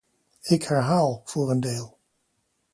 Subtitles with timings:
[0.43, 1.99] Ik herhaal, voor een deel.